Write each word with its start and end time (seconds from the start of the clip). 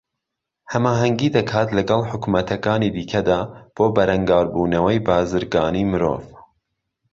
ھەماھەنگی 0.73 1.29
دەکات 1.37 1.67
لەگەڵ 1.77 2.01
حوکمەتەکانی 2.11 2.93
دیکەدا 2.97 3.39
بۆ 3.75 3.85
بەرەنگاربوونەوەی 3.95 5.03
بازرگانیی 5.07 5.89
مرۆڤ 5.91 6.21